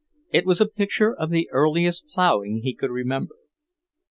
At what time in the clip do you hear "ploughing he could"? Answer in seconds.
2.07-2.89